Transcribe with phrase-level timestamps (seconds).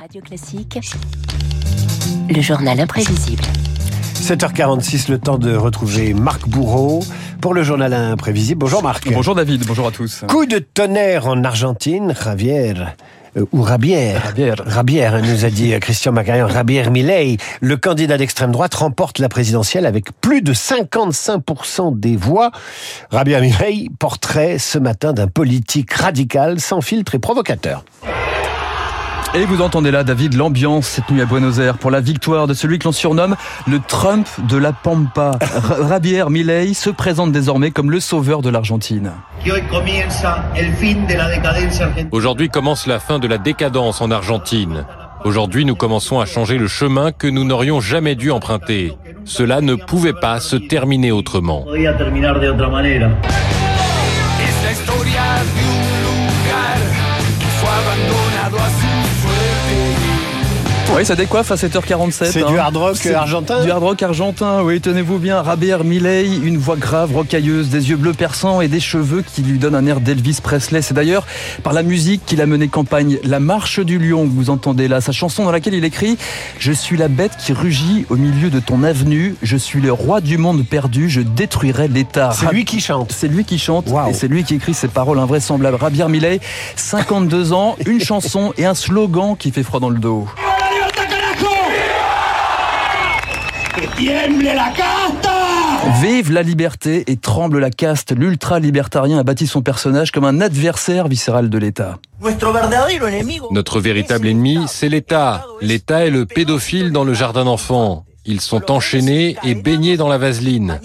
[0.00, 0.78] Radio Classique,
[2.30, 3.42] le journal imprévisible.
[4.14, 7.04] 7h46, le temps de retrouver Marc Bourreau
[7.42, 8.60] pour le journal imprévisible.
[8.60, 9.12] Bonjour Marc.
[9.12, 10.24] Bonjour David, bonjour à tous.
[10.26, 12.74] Coup de tonnerre en Argentine, Javier.
[13.36, 14.22] euh, ou Rabière.
[14.22, 14.62] Rabière.
[14.64, 16.46] Rabière, hein, nous a dit euh, Christian Macarian.
[16.46, 22.52] Rabière Milei, le candidat d'extrême droite, remporte la présidentielle avec plus de 55% des voix.
[23.10, 27.84] Rabière Milei, portrait ce matin d'un politique radical, sans filtre et provocateur.
[29.32, 32.54] Et vous entendez là, David, l'ambiance cette nuit à Buenos Aires pour la victoire de
[32.54, 33.36] celui que l'on surnomme
[33.68, 35.38] le Trump de la Pampa.
[35.88, 39.12] Javier Milei se présente désormais comme le sauveur de l'Argentine.
[42.10, 44.84] Aujourd'hui commence la fin de la décadence en Argentine.
[45.24, 48.96] Aujourd'hui, nous commençons à changer le chemin que nous n'aurions jamais dû emprunter.
[49.24, 51.66] Cela ne pouvait pas se terminer autrement.
[60.96, 62.10] Oui, ça décoiffe à 7h47.
[62.10, 62.50] C'est hein.
[62.50, 65.42] du hard rock argentin Du hard rock argentin, oui, tenez-vous bien.
[65.44, 69.58] Javier Milei, une voix grave, rocailleuse, des yeux bleus perçants et des cheveux qui lui
[69.58, 70.82] donnent un air d'Elvis Presley.
[70.82, 71.26] C'est d'ailleurs
[71.62, 75.00] par la musique qu'il a mené campagne La Marche du Lion que vous entendez là,
[75.00, 76.18] sa chanson dans laquelle il écrit
[76.58, 80.20] Je suis la bête qui rugit au milieu de ton avenue, je suis le roi
[80.20, 82.32] du monde perdu, je détruirai l'État.
[82.32, 83.12] C'est lui qui chante.
[83.12, 85.78] C'est lui qui chante et c'est lui qui écrit ces paroles invraisemblables.
[85.80, 86.40] Javier Milei,
[86.74, 90.26] 52 ans, une chanson et un slogan qui fait froid dans le dos.
[96.00, 98.12] Vive la liberté et tremble la caste.
[98.16, 101.98] L'ultra-libertarien a bâti son personnage comme un adversaire viscéral de l'État.
[103.50, 105.44] Notre véritable ennemi, c'est l'État.
[105.60, 108.04] L'État est le pédophile dans le jardin d'enfants.
[108.26, 110.78] Ils sont enchaînés et baignés dans la vaseline.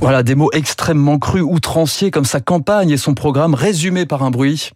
[0.00, 4.30] Voilà, des mots extrêmement crus, outranciers, comme sa campagne et son programme résumé par un
[4.30, 4.70] bruit.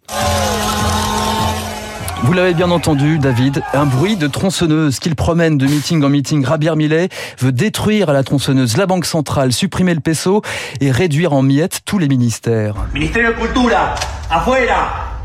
[2.23, 6.43] Vous l'avez bien entendu, David, un bruit de tronçonneuse qu'il promène de meeting en meeting.
[6.43, 10.41] Rabier Millet veut détruire à la tronçonneuse la Banque centrale, supprimer le peso
[10.81, 12.73] et réduire en miettes tous les ministères.
[12.93, 13.93] Ministerio de Cultura,
[14.31, 15.19] afuera.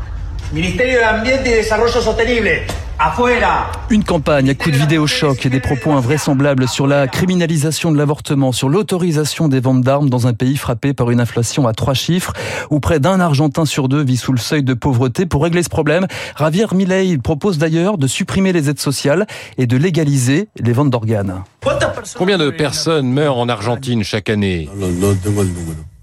[0.53, 2.61] Ministerio de Ambiente y Desarrollo Sostenible.
[3.89, 7.97] Une campagne à coups de vidéo choc et des propos invraisemblables sur la criminalisation de
[7.97, 11.93] l'avortement, sur l'autorisation des ventes d'armes dans un pays frappé par une inflation à trois
[11.93, 12.33] chiffres,
[12.69, 15.25] où près d'un Argentin sur deux vit sous le seuil de pauvreté.
[15.25, 16.07] Pour régler ce problème,
[16.39, 19.27] Javier Milei propose d'ailleurs de supprimer les aides sociales
[19.57, 21.43] et de légaliser les ventes d'organes.
[22.15, 24.69] Combien de personnes meurent en Argentine chaque année?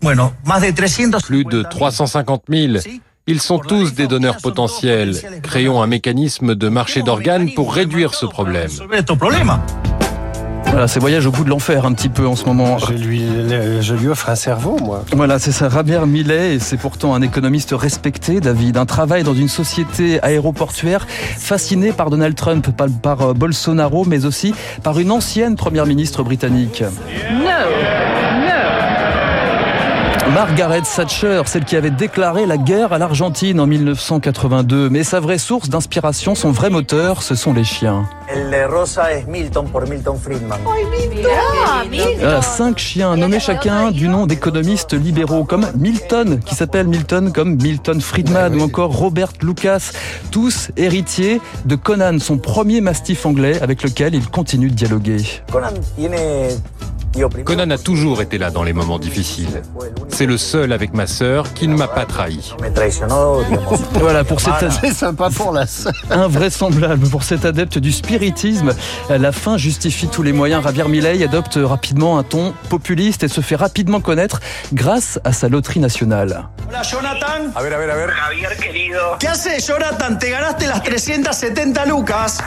[0.03, 1.19] Bueno, más de 300.
[1.27, 2.79] Plus de 350 000.
[3.27, 5.15] Ils sont tous des donneurs potentiels.
[5.43, 8.71] Créons un mécanisme de marché d'organes pour réduire ce problème.
[10.67, 12.79] Voilà, c'est voyage au bout de l'enfer un petit peu en ce moment.
[12.79, 13.25] Je lui,
[13.81, 15.05] je lui offre un cerveau, moi.
[15.13, 15.69] Voilà, c'est ça.
[15.69, 18.77] Javier Millet, et c'est pourtant un économiste respecté, David.
[18.77, 24.25] Un travail dans une société aéroportuaire fasciné par Donald Trump, par, par, euh, Bolsonaro, mais
[24.27, 24.55] aussi
[24.85, 26.85] par une ancienne première ministre britannique.
[30.35, 34.89] Margaret Thatcher, celle qui avait déclaré la guerre à l'Argentine en 1982.
[34.89, 38.09] Mais sa vraie source d'inspiration, son vrai moteur, ce sont les chiens.
[38.29, 40.59] El rosa es Milton por Milton Friedman.
[42.19, 47.57] Voilà, cinq chiens nommés chacun du nom d'économistes libéraux comme Milton, qui s'appelle Milton comme
[47.57, 49.91] Milton Friedman ou encore Robert Lucas,
[50.31, 55.43] tous héritiers de Conan, son premier mastif anglais avec lequel il continue de dialoguer.
[55.51, 56.17] Conan tiene.
[57.45, 59.63] Conan a toujours été là dans les moments difficiles.
[60.09, 62.55] C'est le seul avec ma sœur qui ne m'a pas trahi.
[63.95, 65.93] Voilà pour cet C'est sympa pour la sœur.
[66.11, 68.75] invraisemblable pour cet adepte du spiritisme.
[69.09, 70.63] La fin justifie tous les moyens.
[70.63, 74.41] Javier Milei adopte rapidement un ton populiste et se fait rapidement connaître
[74.73, 76.45] grâce à sa loterie nationale.
[76.69, 77.51] Hola, Jonathan.
[77.57, 78.11] A ver, a ver, a ver.
[78.15, 78.99] Javier, querido.
[79.19, 80.17] ¿Qué haces, Jonathan?
[80.17, 82.39] Te ganaste las 370 lucas.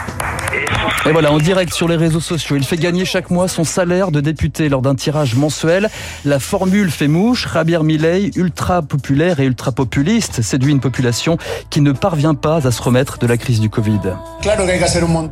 [1.05, 4.11] Et voilà, en direct sur les réseaux sociaux, il fait gagner chaque mois son salaire
[4.11, 5.89] de député lors d'un tirage mensuel.
[6.25, 7.47] La formule fait mouche.
[7.53, 11.37] Javier Milei, ultra populaire et ultra populiste, séduit une population
[11.69, 13.99] qui ne parvient pas à se remettre de la crise du Covid.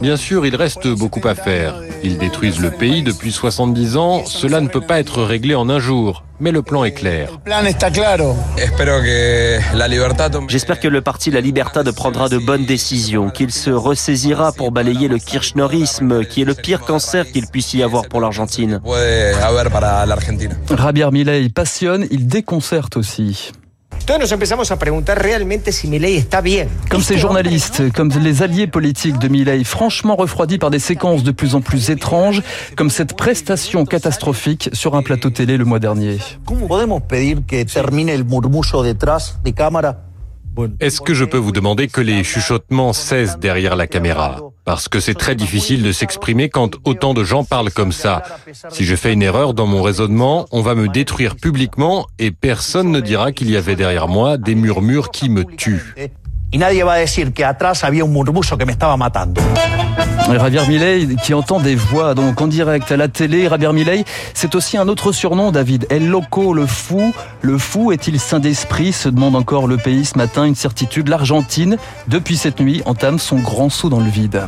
[0.02, 1.76] Bien sûr, il reste beaucoup à faire.
[2.04, 4.26] Ils détruisent le pays depuis 70 ans.
[4.26, 6.24] Cela ne peut pas être réglé en un jour.
[6.42, 7.30] Mais le plan est clair.
[10.48, 15.08] J'espère que le parti La Libertad prendra de bonnes décisions, qu'il se ressaisira pour balayer
[15.08, 18.82] le kirchnerisme, qui est le pire cancer qu'il puisse y avoir pour l'Argentine.
[20.76, 23.52] Javier Milei passionne, il déconcerte aussi.
[24.06, 26.68] Todos nos empezamos a preguntar realmente si está bien.
[26.90, 31.32] Comme ces journalistes, comme les alliés politiques de Milei, franchement refroidis par des séquences de
[31.32, 32.42] plus en plus étranges,
[32.76, 36.18] comme cette prestation catastrophique sur un plateau télé le mois dernier.
[36.46, 40.11] ¿Podemos pedir que termine el murmullo detrás de cámara?
[40.80, 44.42] Est-ce que je peux vous demander que les chuchotements cessent derrière la caméra?
[44.66, 48.24] Parce que c'est très difficile de s'exprimer quand autant de gens parlent comme ça.
[48.70, 52.92] Si je fais une erreur dans mon raisonnement, on va me détruire publiquement et personne
[52.92, 55.96] ne dira qu'il y avait derrière moi des murmures qui me tuent.
[56.54, 59.42] Y nadie va a decir que atrás había un murmullo que me estaba matando.
[60.28, 63.48] Javier Milei qui entend des voix donc en direct à la télé.
[63.50, 65.88] Javier Milei, c'est aussi un autre surnom, David.
[65.90, 67.14] El Loco, le fou.
[67.42, 70.46] Le fou est-il saint d'esprit se demande encore le pays ce matin.
[70.46, 71.78] Une certitude, l'Argentine,
[72.08, 74.42] depuis cette nuit, entame son grand saut dans le vide.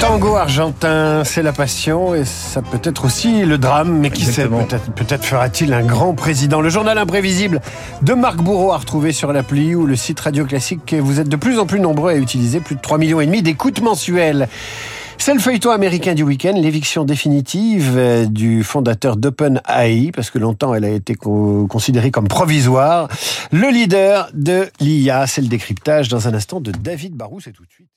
[0.00, 4.46] Tango argentin, c'est la passion et ça peut être aussi le drame, mais qui sait,
[4.48, 6.60] peut-être peut-être fera-t-il un grand président.
[6.62, 7.60] Le journal imprévisible
[8.02, 11.28] de Marc Bourreau à retrouver sur l'appli ou le site Radio Classique que vous êtes
[11.28, 14.48] de plus en plus nombreux à utiliser, plus de 3 millions et demi d'écoutes mensuelles.
[15.18, 20.74] C'est le feuilleton américain du week-end, l'éviction définitive euh, du fondateur d'OpenAI, parce que longtemps
[20.74, 23.08] elle a été co- considérée comme provisoire.
[23.52, 27.64] Le leader de l'IA, c'est le décryptage dans un instant de David Barou, c'est tout
[27.64, 27.90] de suite.